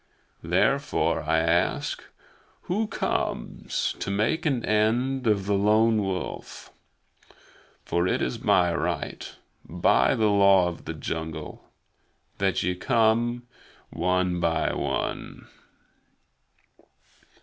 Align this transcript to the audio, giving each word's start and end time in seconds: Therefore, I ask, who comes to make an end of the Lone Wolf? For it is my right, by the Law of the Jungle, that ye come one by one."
Therefore, 0.41 1.21
I 1.21 1.37
ask, 1.41 2.03
who 2.63 2.87
comes 2.87 3.95
to 3.99 4.09
make 4.09 4.47
an 4.47 4.65
end 4.65 5.27
of 5.27 5.45
the 5.45 5.53
Lone 5.53 6.01
Wolf? 6.01 6.71
For 7.85 8.07
it 8.07 8.19
is 8.19 8.41
my 8.41 8.73
right, 8.73 9.35
by 9.63 10.15
the 10.15 10.25
Law 10.31 10.67
of 10.69 10.85
the 10.85 10.95
Jungle, 10.95 11.69
that 12.39 12.63
ye 12.63 12.73
come 12.73 13.43
one 13.91 14.39
by 14.39 14.73
one." 14.73 15.47